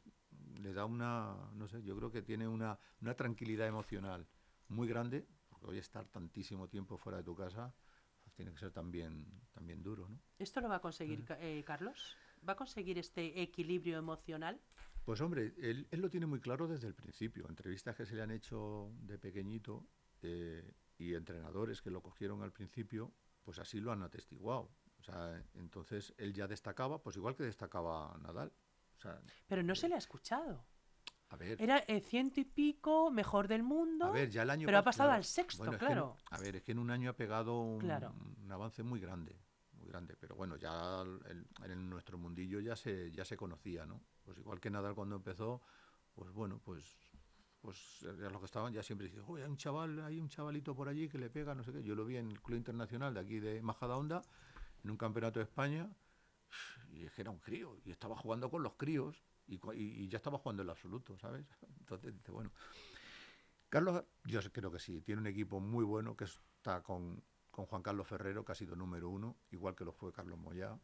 [0.59, 4.27] le da una, no sé, yo creo que tiene una, una tranquilidad emocional
[4.69, 7.75] muy grande, porque hoy estar tantísimo tiempo fuera de tu casa
[8.23, 10.21] pues tiene que ser también, también duro, ¿no?
[10.39, 12.17] ¿Esto lo va a conseguir eh, Carlos?
[12.47, 14.61] ¿Va a conseguir este equilibrio emocional?
[15.05, 17.49] Pues hombre, él, él lo tiene muy claro desde el principio.
[17.49, 19.87] Entrevistas que se le han hecho de pequeñito
[20.23, 24.71] eh, y entrenadores que lo cogieron al principio, pues así lo han atestiguado.
[24.99, 28.53] O sea, entonces él ya destacaba, pues igual que destacaba Nadal.
[28.97, 30.67] O sea, Pero no se le ha escuchado.
[31.31, 34.07] a ver, Era el ciento y pico, mejor del mundo.
[34.07, 35.87] a ver, ya el año pero ha pas- pasado claro, al sexto, bueno, es que
[35.87, 36.17] claro.
[36.31, 38.13] a ver, es que en un año ha pegado un, Claro.
[38.43, 39.39] un avance muy grande,
[39.73, 40.17] muy grande.
[40.19, 44.03] Pero bueno, ya el- en nuestro mundillo ya se, ya se conocía, ¿no?
[44.25, 45.63] Pues igual que Nadal cuando empezó,
[46.15, 47.08] pues bueno, pues
[47.69, 50.89] pues ya los que estaban ya siempre "Uy, hay un chaval, hay un chavalito por
[50.89, 51.83] allí que le pega, no sé qué.
[51.83, 54.23] Yo lo vi en el Club Internacional de aquí de Majadahonda,
[54.83, 55.87] en un campeonato de España,
[56.91, 60.39] y es que era un crío, y estaba jugando con los críos, y, ya estaba
[60.39, 61.45] jugando el absoluto, ¿sabes?
[61.81, 62.51] Entonces, dice, bueno.
[63.69, 67.83] Carlos, yo creo que sí, tiene un equipo muy bueno, que está con, con Juan
[67.83, 70.79] Carlos Ferrero, que ha sido número uno, igual que lo fue Carlos Moyá.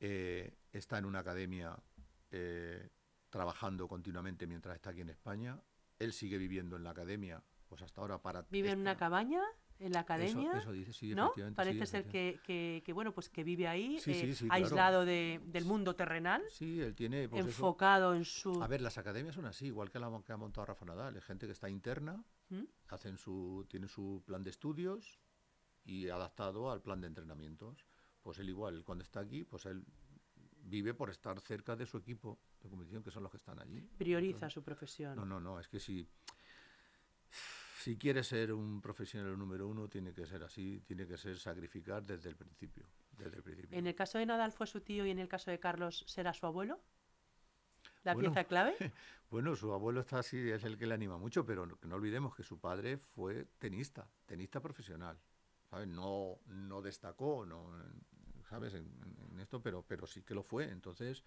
[0.00, 1.76] Eh, está en una academia
[2.30, 2.88] eh,
[3.28, 5.60] trabajando continuamente mientras está aquí en España.
[5.98, 8.42] Él sigue viviendo en la academia, pues hasta ahora para...
[8.50, 9.42] Vive en una cabaña,
[9.78, 10.50] en la academia.
[10.50, 11.32] Eso, eso dice, sí, ¿No?
[11.34, 14.52] sí, Parece ser que, que- que, bueno, pues que vive ahí, Sí, eh, claro.
[14.54, 17.28] aislado de- del mundo terrenal, Sí, él tiene...
[17.28, 17.48] pues eso.
[17.48, 18.62] enfocado en su...
[18.62, 21.16] A ver, las academias son así, igual que la que ha montado Rafa Nadal.
[21.16, 22.64] Es gente que está interna, ¿Mm?
[22.88, 25.20] hacen su, tiene su plan de estudios
[25.84, 27.86] y adaptado al plan de entrenamientos.
[28.22, 29.84] Pues él igual, cuando está aquí, pues él
[30.64, 33.80] vive por estar cerca de su equipo de competición, que son los que están allí.
[33.98, 35.16] Prioriza su profesión.
[35.16, 36.08] No, no, no, es que si,
[37.80, 42.02] si quiere ser un profesional número uno, tiene que ser así, tiene que ser sacrificar
[42.02, 42.88] desde el principio.
[43.12, 43.78] Desde el principio.
[43.78, 46.32] En el caso de Nadal fue su tío y en el caso de Carlos será
[46.32, 46.80] su abuelo.
[48.02, 48.74] La Bueno, pieza clave.
[49.30, 52.36] Bueno, su abuelo está así, es el que le anima mucho, pero no, no olvidemos
[52.36, 55.18] que su padre fue tenista, tenista profesional.
[55.68, 55.88] ¿Sabes?
[55.88, 57.72] No, no destacó, no,
[58.54, 58.74] ¿sabes?
[58.74, 58.88] En,
[59.40, 60.70] esto, pero, pero sí que lo fue.
[60.70, 61.24] Entonces,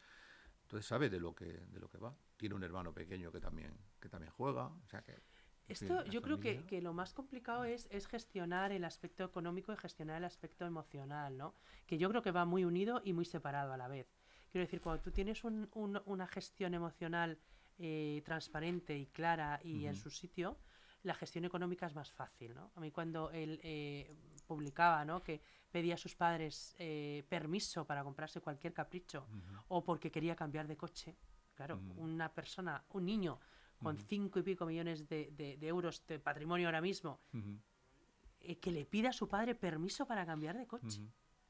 [0.63, 2.15] entonces sabe de lo que, de lo que va.
[2.37, 4.67] Tiene un hermano pequeño que también, que también juega.
[4.67, 8.07] O sea que, en fin, Esto yo creo que, que lo más complicado es, es
[8.07, 11.53] gestionar el aspecto económico y gestionar el aspecto emocional, ¿no?
[11.85, 14.07] Que yo creo que va muy unido y muy separado a la vez.
[14.49, 17.37] Quiero decir, cuando tú tienes un- un- una gestión emocional
[17.79, 20.57] eh, transparente y clara y en su sitio,
[21.03, 22.71] la gestión económica es más fácil, ¿no?
[22.75, 24.15] A mí cuando él eh,
[24.47, 25.21] publicaba, ¿no?
[25.23, 29.27] Que pedía a sus padres eh, permiso para comprarse cualquier capricho
[29.67, 31.15] o porque quería cambiar de coche.
[31.55, 33.39] Claro, una persona, un niño
[33.81, 37.19] con cinco y pico millones de, de- de euros de patrimonio ahora mismo,
[38.39, 41.01] eh, que le pida a su padre permiso para cambiar de coche.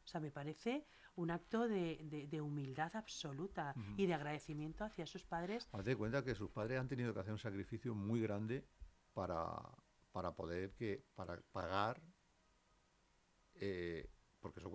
[0.03, 5.05] O sea, me parece un acto de, de- de humildad absoluta y de agradecimiento hacia
[5.05, 5.67] sus padres.
[5.73, 8.65] Haz de cuenta que sus padres han tenido que hacer un sacrificio muy grande
[9.13, 9.59] para,
[10.11, 12.01] para poder que para pagar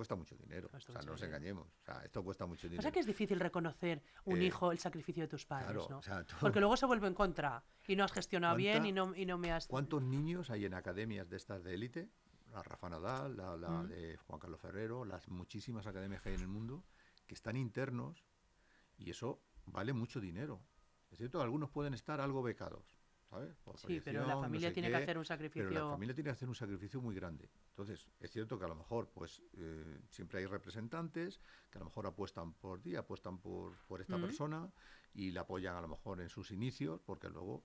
[0.02, 0.68] cuesta mucho dinero.
[0.68, 1.68] Cuesta o sea, mucho no nos engañemos.
[1.68, 2.82] O sea, esto cuesta mucho O dinero.
[2.82, 5.98] sea que es difícil reconocer un Eh, hijo el sacrificio de tus padres, claro, ¿no?
[5.98, 8.88] o sea, tú- Porque luego se vuelve en contra y no has gestionado bien ¿Cuánta-
[8.88, 9.68] y no, y no me has...
[9.68, 12.10] ¿Cuántos niños hay en academias de estas de élite?
[12.50, 13.88] La Rafa Nadal, la, la Mm.
[13.88, 16.84] de Juan Carlos Ferrero, las muchísimas academias que hay en el mundo,
[17.28, 18.24] que están internos
[18.98, 20.60] y eso vale mucho dinero.
[21.10, 22.91] Es cierto algunos pueden estar algo becados,
[23.32, 23.56] ¿sabes?
[23.64, 25.70] Por Sí, pero la no familia sé tiene que hacer un Pero sacrificio.
[25.70, 27.48] la familia tiene que hacer un sacrificio muy grande.
[27.70, 31.40] Entonces, es cierto que a lo mejor, pues, eh, siempre hay representantes
[31.70, 34.70] que a lo mejor apuestan por ti, apuestan por, por esta persona
[35.14, 37.64] y la apoyan a lo mejor en sus inicios, porque luego,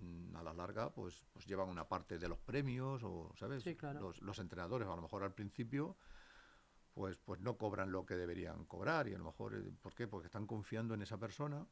[0.00, 3.62] mm, a la larga, pues, pues llevan una parte de los premios o, ¿sabes?
[3.62, 4.00] Sí, claro.
[4.00, 5.96] los, los entrenadores, a lo mejor al principio,
[6.94, 10.08] pues, pues no cobran lo que deberían cobrar y a lo mejor, eh, ¿por qué?
[10.08, 11.64] Porque están confiando en esa persona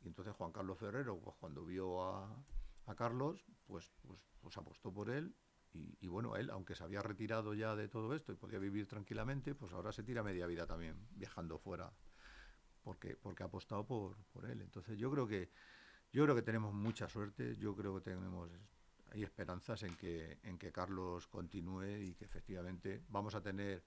[0.00, 2.44] y entonces Juan Carlos Ferrero, pues cuando vio a,
[2.88, 5.34] a Carlos, pues, pues, pues apostó por él.
[5.72, 8.86] Y, y bueno, él, aunque se había retirado ya de todo esto y podía vivir
[8.86, 11.92] tranquilamente, pues ahora se tira media vida también viajando fuera,
[12.82, 14.62] porque, porque ha apostado por, por él.
[14.62, 15.50] Entonces yo creo que
[16.10, 18.50] yo creo que tenemos mucha suerte, yo creo que tenemos
[19.10, 23.84] hay esperanzas en que, en que Carlos continúe y que efectivamente vamos a tener,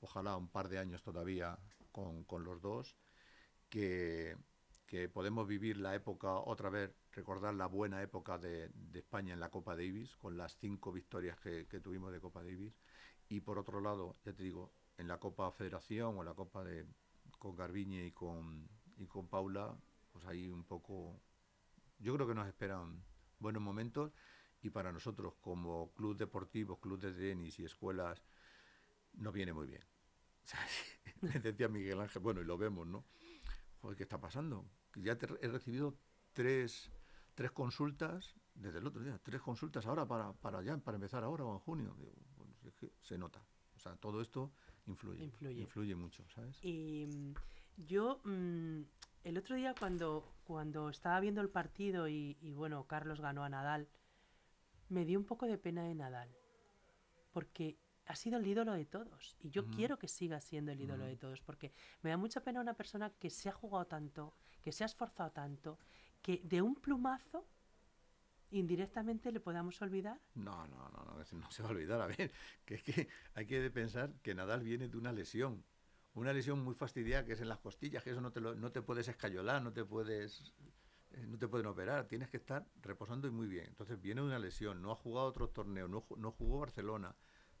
[0.00, 1.58] ojalá, un par de años todavía
[1.92, 2.96] con, con los dos,
[3.68, 4.36] que,
[4.86, 9.50] que podemos vivir la época, otra vez, recordar la buena época de, España en la
[9.50, 12.74] Copa Davis, con las cinco victorias que, tuvimos de Copa Davis.
[13.28, 16.86] Y por otro lado, ya te digo, en la Copa Federación o la Copa de
[17.38, 19.76] con Garbiñe y con, y con Paula,
[20.12, 21.20] pues ahí un poco,
[21.98, 23.02] yo creo que nos esperan
[23.38, 24.12] buenos momentos
[24.62, 28.22] y para nosotros como club deportivo, club de tenis y escuelas,
[29.14, 29.84] nos viene muy bien.
[31.42, 33.04] Decía Miguel Ángel, bueno, y lo vemos, ¿no?
[33.84, 34.64] Joder, ¿qué está pasando?
[34.94, 35.98] Ya te he recibido
[36.32, 36.90] tres,
[37.34, 41.44] tres consultas desde el otro día, tres consultas ahora para, para ya, para empezar ahora
[41.44, 41.94] o en junio.
[41.98, 43.44] Digo, bueno, si es que se nota.
[43.76, 44.54] O sea, todo esto
[44.86, 45.24] influye.
[45.24, 45.60] Influye.
[45.60, 46.64] Influye mucho, ¿sabes?
[46.64, 47.34] Y mm,
[47.86, 48.84] yo mm,
[49.24, 53.50] el otro día cuando, cuando estaba viendo el partido y, y, bueno, Carlos ganó a
[53.50, 53.86] Nadal,
[54.88, 56.34] me dio un poco de pena de Nadal,
[57.34, 61.04] porque ha sido el ídolo de todos y yo quiero que siga siendo el ídolo
[61.04, 64.72] de todos, porque me da mucha pena una persona que se ha jugado tanto, que
[64.72, 65.78] se ha esforzado tanto,
[66.22, 67.46] que de un plumazo
[68.50, 70.20] indirectamente le podamos olvidar.
[70.34, 72.00] No, no, no, no, no se va a olvidar.
[72.00, 72.30] A ver,
[72.64, 75.64] que es que hay que pensar que Nadal viene de una lesión.
[76.14, 78.70] Una lesión muy fastidiada que es en las costillas, que eso no te, lo- no
[78.70, 80.54] te puedes escayolar, no te puedes
[81.10, 83.66] eh, no te pueden operar, tienes que estar reposando y muy bien.
[83.66, 87.16] Entonces viene de una lesión, no ha jugado otros torneos, no, no jugó Barcelona,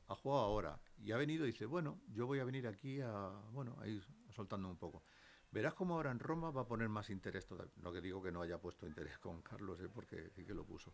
[0.08, 3.28] ha jugado ahora y ha venido y dice, bueno, yo voy a venir aquí a,
[3.52, 5.02] bueno, a ir soltando un poco.
[5.50, 7.72] Verás cómo ahora en Roma va a poner más interés todavía.
[7.76, 10.64] No que digo que no haya puesto interés con Carlos, eh, porque sí que lo
[10.64, 10.92] puso.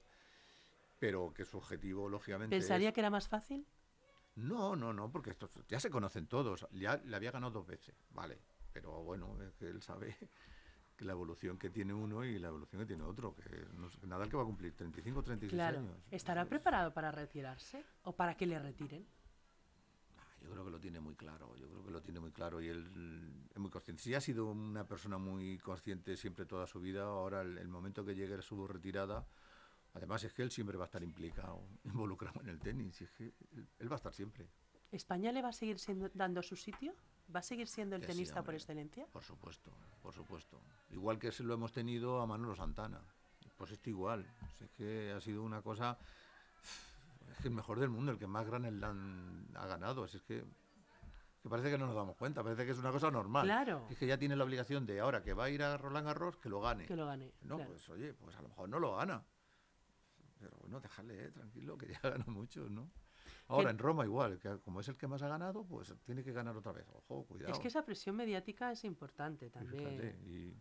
[0.98, 3.66] Pero que su objetivo, lógicamente, ¿Pensaría es- que era más fácil?
[4.36, 6.66] no, no, no, porque estos ya se conocen todos.
[6.72, 8.38] Ya le había ganado dos veces, vale.
[8.72, 10.16] Pero bueno, es que él sabe
[11.00, 13.34] que la evolución que tiene uno y la evolución que tiene otro.
[13.34, 15.78] Que no sé, Nadal que va a cumplir 35, 36 Claro.
[15.78, 15.96] años.
[16.10, 19.06] ¿Estará preparado para retirarse o para que le retiren?
[20.18, 22.60] ah, Yo creo que lo tiene muy claro, yo creo que lo tiene muy claro
[22.60, 24.02] y él es muy consciente.
[24.02, 28.04] Si ha sido una persona muy consciente siempre toda su vida, ahora el, el momento
[28.04, 29.26] que llegue a su retirada,
[29.94, 33.10] además es que él siempre va a estar implicado, involucrado en el tenis, y es
[33.12, 34.50] que él, él va a estar siempre.
[34.92, 36.92] ¿España le va a seguir siendo- dando su sitio?
[37.34, 39.06] ¿Va a seguir siendo el Que sí, tenista por excelencia?
[39.12, 39.70] Por supuesto,
[40.02, 40.60] por supuesto.
[40.90, 43.00] Igual que se lo hemos tenido a Manolo Santana.
[43.56, 44.26] Pues esto igual.
[44.60, 45.98] Es que ha sido una cosa.
[47.30, 50.08] Es que el mejor del mundo, el que más Grand Slam ha ganado.
[50.08, 50.44] Si es que,
[51.42, 53.44] que parece que no nos damos cuenta, parece que es una cosa normal.
[53.44, 53.86] Claro.
[53.90, 56.36] Es que ya tiene la obligación de ahora que va a ir a Roland Garros,
[56.38, 56.86] que lo gane.
[56.86, 57.32] Que lo gane.
[57.42, 57.70] No, claro.
[57.70, 59.22] pues oye, pues a lo mejor no lo gana.
[60.38, 62.90] Pero bueno, déjale, eh, tranquilo, que ya gana mucho, ¿no?
[63.50, 66.32] Ahora, en Roma igual, que como es el que más ha ganado, pues tiene que
[66.32, 66.86] ganar otra vez.
[67.08, 67.52] Ojo, cuidado.
[67.52, 69.76] Es que esa presión mediática es importante también.
[69.76, 70.54] fíjate, y,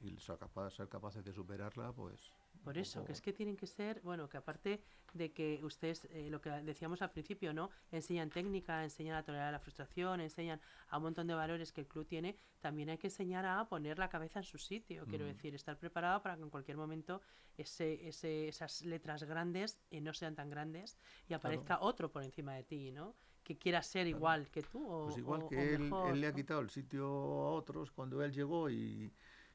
[0.00, 2.32] y ser, capaz- ser capaces de superarla, pues...
[2.62, 4.82] Por eso, que es que tienen que ser, bueno, que aparte
[5.14, 7.70] de que ustedes, eh, lo que decíamos al principio, ¿no?
[7.90, 11.86] Enseñan técnica, enseñan a tolerar la frustración, enseñan a un montón de valores que el
[11.88, 15.28] club tiene, también hay que enseñar a poner la cabeza en su sitio, quiero Mm.
[15.28, 17.22] decir, estar preparado para que en cualquier momento
[17.56, 22.54] ese, ese, esas letras grandes eh, no sean tan grandes y aparezca otro por encima
[22.54, 23.14] de ti, ¿no?
[23.42, 26.20] Que quiera ser igual que tú o, Pues igual o- que o él, mejor, él
[26.20, 26.36] le ha ¿no?
[26.36, 29.10] quitado el sitio a otros cuando él llegó y,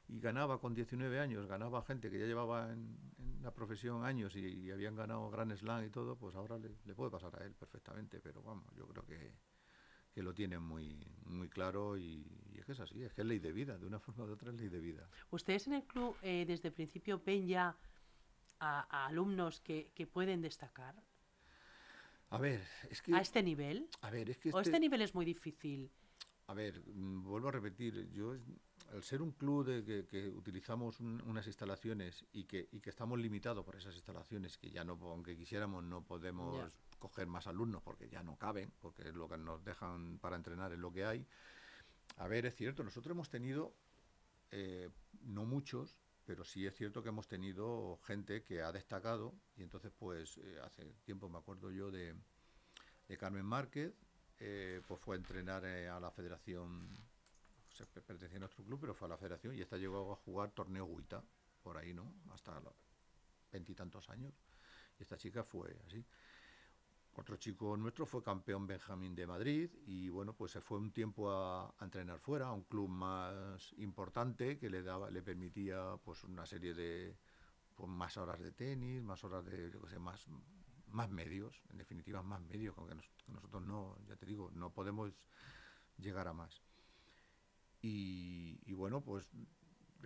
[0.08, 4.36] y ganaba con 19 años, ganaba gente que ya llevaba en, en la profesión años
[4.36, 7.44] y, y habían ganado Grand Slam y todo, pues ahora le, le puede pasar a
[7.44, 9.34] él perfectamente, pero vamos, yo creo que,
[10.12, 13.26] que lo tiene muy, muy claro y, y es que es así, es que es
[13.26, 15.08] ley de vida, de una forma u otra es ley de vida.
[15.30, 17.76] ¿Ustedes en el club eh, desde el principio ven ya
[18.60, 20.94] a, a alumnos que, que pueden destacar
[22.30, 23.14] A ver, es que...
[23.14, 23.88] a este nivel?
[24.00, 25.90] A ver, es que ¿O este nivel es muy difícil?
[26.46, 28.36] A ver, mm, vuelvo a repetir, yo
[28.92, 32.90] al ser un club de que, que utilizamos un- unas instalaciones y que, y que
[32.90, 36.56] estamos limitados por esas instalaciones, que ya no, aunque quisiéramos, no podemos
[36.98, 40.72] coger más alumnos porque ya no caben, porque es lo que nos dejan para entrenar,
[40.72, 41.26] es lo que hay.
[42.16, 43.74] A ver, es cierto, nosotros hemos tenido,
[44.50, 44.88] eh,
[45.22, 49.92] no muchos, pero sí es cierto que hemos tenido gente que ha destacado y entonces
[49.98, 52.14] pues eh, hace tiempo me acuerdo yo de,
[53.08, 53.94] de Carmen Márquez,
[54.38, 56.88] eh, pues fue a entrenar a la federación,
[57.76, 60.16] se pe- pertenecía a nuestro club, pero fue a la federación y esta llegó a
[60.16, 61.22] jugar torneo Guita,
[61.62, 62.12] por ahí, ¿no?
[62.30, 62.60] Hasta
[63.52, 64.34] veintitantos años.
[64.98, 66.04] Y esta chica fue así.
[67.18, 71.30] Otro chico nuestro fue campeón Benjamín de Madrid y bueno, pues se fue un tiempo
[71.30, 76.24] a, a entrenar fuera, a un club más importante que le daba, le permitía pues
[76.24, 77.16] una serie de
[77.74, 80.26] pues, más horas de tenis, más horas de, yo qué sé, más,
[80.88, 85.10] más medios, en definitiva más medios, aunque nos- nosotros no, ya te digo, no podemos
[85.96, 86.62] llegar a más.
[87.88, 89.30] Y, y bueno, pues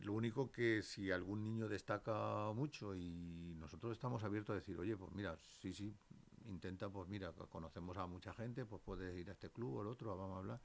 [0.03, 4.99] lo único que si algún niño destaca mucho y nosotros estamos abiertos a decir, oye,
[4.99, 5.97] pues mira, sí, sí,
[6.45, 9.81] intenta, pues mira, co- conocemos a mucha gente, pues puedes ir a este club o
[9.81, 10.61] al otro, vamos a hablar.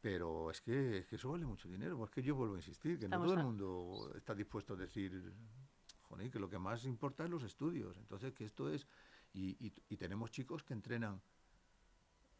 [0.00, 2.98] Pero es que, es que eso vale mucho dinero, pues que yo vuelvo a insistir,
[2.98, 5.30] que Estamos no todo a- el mundo está dispuesto a decir,
[6.00, 7.98] joder, que lo que más importa es los estudios.
[7.98, 8.86] Entonces, que esto es,
[9.34, 11.20] y, y- y tenemos chicos que entrenan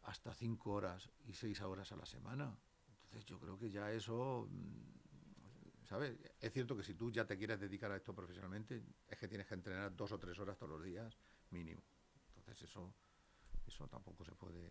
[0.01, 2.57] hasta cinco horas y seis horas a la semana.
[3.23, 6.17] Yo creo que ya eso, mm, ¿sabes?
[6.39, 9.47] Es cierto que si tú ya te quieres dedicar a esto profesionalmente, es que tienes
[9.47, 11.17] que entrenar dos o tres horas todos los días,
[11.51, 11.81] mínimo.
[12.27, 12.93] Entonces eso,
[13.65, 14.69] eso tampoco se puede,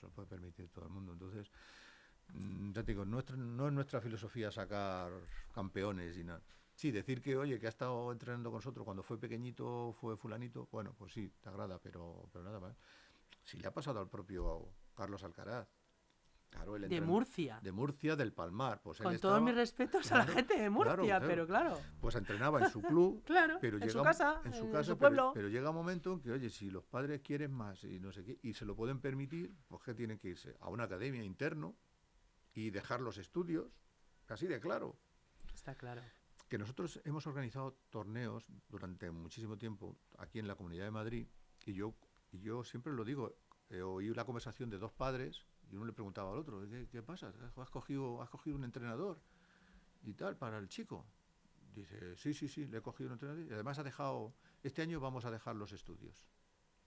[0.00, 1.12] se puede permitir todo el mundo.
[1.12, 1.50] Entonces,
[2.28, 5.12] mm, ya te digo, nuestra, no es nuestra filosofía sacar
[5.52, 6.42] campeones y nada.
[6.74, 10.68] Sí, decir que, oye, que ha estado entrenando con nosotros cuando fue pequeñito, fue fulanito,
[10.72, 12.76] bueno, pues sí, te agrada, pero, pero nada más.
[13.44, 15.68] Si le ha pasado al propio Carlos Alcaraz,
[16.54, 17.58] Claro, de Murcia.
[17.62, 18.80] De Murcia, del Palmar.
[18.80, 22.62] Pues Con todos mis respetos a la gente de Murcia, claro, pero claro, Pues entrenaba
[22.62, 25.30] en su club, claro, pero en llega su casa, en su, en casa, pero- pueblo.
[25.34, 28.24] Pero, llega un momento en que, oye, si los padres quieren más y no sé
[28.24, 31.76] qué, y se lo pueden permitir, pues que tienen que irse a una academia interno
[32.52, 33.66] y dejar los estudios,
[34.28, 34.96] así de claro.
[35.52, 36.02] Está claro.
[36.48, 41.26] Que nosotros hemos organizado torneos durante muchísimo tiempo aquí en la Comunidad de Madrid,
[41.66, 41.94] y yo,
[42.30, 43.36] y yo siempre lo digo,
[43.70, 47.02] eh, oí la conversación de dos padres y uno le preguntaba al otro, ¿qué, qué
[47.02, 47.32] pasa?
[47.56, 49.20] ¿Has cogido, ¿Has cogido un entrenador
[50.04, 51.04] y tal para el chico?
[51.74, 55.00] Dice, sí, sí, sí, le he cogido un entrenador y además ha dejado, este año
[55.00, 56.28] vamos a dejar los estudios.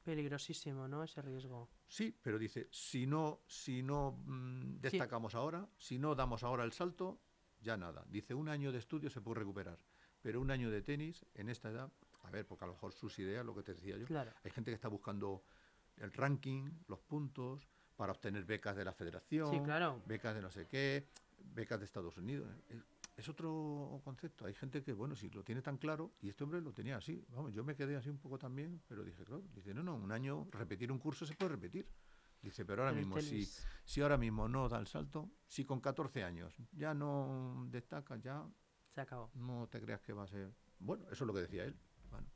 [0.03, 1.03] Peligrosísimo, ¿no?
[1.03, 1.69] Ese riesgo.
[1.85, 6.71] Sí, pero dice, si no, si no mm, destacamos ahora, si no damos ahora el
[6.71, 7.19] salto,
[7.59, 8.05] ya nada.
[8.07, 9.77] Dice, un año de estudio se puede recuperar,
[10.21, 11.91] pero un año de tenis en esta edad,
[12.23, 14.31] a ver, porque a lo mejor sus ideas, lo que te decía yo, Claro.
[14.45, 15.43] hay gente que está buscando
[15.97, 17.67] el ranking, los puntos,
[17.97, 20.01] para obtener becas de la federación, Sí, claro.
[20.05, 21.07] becas de no sé qué,
[21.53, 22.47] becas de Estados Unidos.
[22.69, 22.77] Es,
[23.17, 24.45] es otro concepto.
[24.45, 27.25] Hay gente que, bueno, si lo tiene tan claro, y este hombre lo tenía así.
[27.29, 30.11] Vamos, yo me quedé así un poco también, pero dije, claro, dice, no, no, un
[30.11, 31.87] año, repetir un curso se puede repetir.
[32.39, 33.65] Dice, pero ahora mismo, si, tenis.
[33.83, 38.47] si ahora mismo no da el salto, si con 14 años ya no destaca, ya
[38.93, 39.31] Se acabó.
[39.33, 40.53] no te creas que va a ser...
[40.79, 41.75] Bueno, eso es lo que decía él.
[42.11, 42.27] Bueno.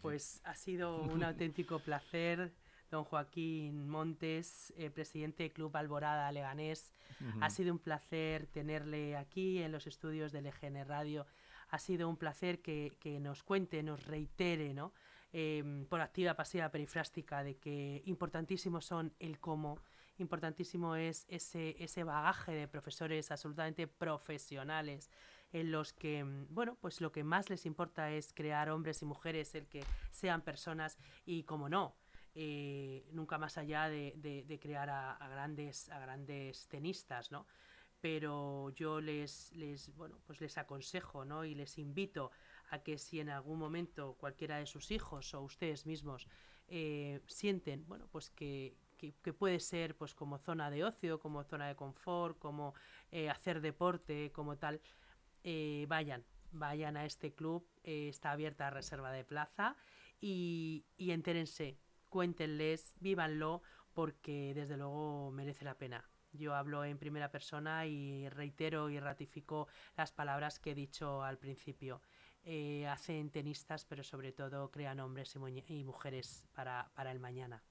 [0.00, 2.54] Pues ha sido un auténtico placer,
[2.90, 6.92] don Joaquín Montes, eh, presidente del Club Alborada Leganés.
[7.40, 11.26] Ha sido un placer tenerle aquí en los estudios del EGN Radio.
[11.68, 14.92] Ha sido un placer que, que nos cuente, nos reitere, ¿no?
[15.32, 19.78] Em, por activa, pasiva, perifrástica, de que importantísimos son el cómo,
[20.18, 25.10] importantísimo es ese, ese bagaje de profesores absolutamente profesionales
[25.52, 29.04] en los que, mm, bueno, pues lo que más les importa es crear hombres y
[29.04, 31.94] mujeres, el que sean personas y, como no,
[32.34, 37.46] eh, nunca más allá de, de- crear a, grandes, a grandes tenistas, ¿no?
[38.00, 41.44] Pero yo les, les, bueno, pues les aconsejo, ¿no?
[41.44, 42.30] Y les invito
[42.70, 46.26] a que si en algún momento cualquiera de sus hijos o ustedes mismos
[46.68, 51.68] eh, sienten, bueno, pues que, que, puede ser pues como zona de ocio, como zona
[51.68, 52.74] de confort, como
[53.10, 54.80] eh, hacer deporte, como tal,
[55.88, 59.76] vayan, vayan a este club, está abierta reserva de plaza
[60.20, 61.78] y, y entérense,
[62.10, 63.62] cuéntenles, vívanlo,
[63.94, 66.04] porque desde luego merece la pena.
[66.32, 71.38] Yo hablo en primera persona y reitero y ratifico las palabras que he dicho al
[71.38, 72.02] principio.
[72.44, 75.36] Eh, hacen tenistas, pero sobre todo crean hombres
[75.68, 77.62] y, mujeres para, para el mañana.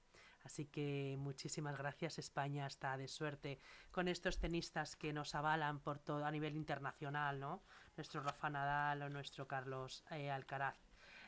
[0.44, 2.20] Así que muchísimas gracias.
[2.20, 3.60] España está de suerte
[3.92, 7.64] con estos tenistas que nos avalan por todo a nivel internacional, ¿no?
[7.98, 10.78] Nuestro Rafa Nadal o nuestro Carlos eh, Alcaraz.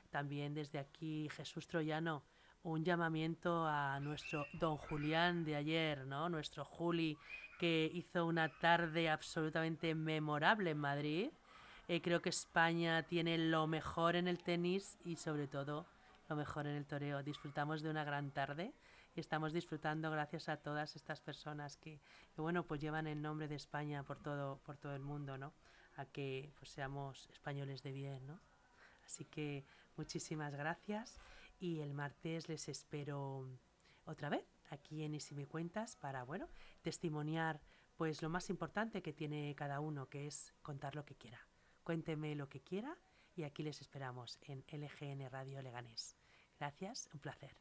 [0.10, 2.24] También desde aquí Jesús Troyano,
[2.63, 6.30] un llamamiento a nuestro don Julián de ayer, ¿no?
[6.30, 7.17] Nuestro Juli
[7.60, 11.30] que hizo una tarde absolutamente memorable en Madrid.
[11.88, 15.86] Eh, creo que España tiene lo mejor en el tenis y sobre todo
[16.30, 17.24] lo mejor en el toreo.
[17.24, 18.74] Disfrutamos de una gran tarde
[19.15, 22.00] y estamos disfrutando gracias a todas estas personas que,
[22.34, 25.54] que, bueno, pues llevan el nombre de España por todo, por todo el mundo, ¿no?
[25.97, 28.39] A que pues, seamos españoles de bien, ¿no?
[29.06, 29.65] Así que
[29.97, 31.19] muchísimas gracias
[31.62, 33.47] y el martes les espero
[34.06, 36.50] otra vez aquí en Y me cuentas para, bueno,
[36.82, 37.62] testimoniar
[37.95, 41.39] pues lo más importante que tiene cada uno, que es contar lo que quiera.
[41.84, 42.97] Cuénteme lo que quiera
[43.36, 46.17] y aquí les esperamos en LGN Radio Leganés.
[46.60, 47.56] Gracias, un placer.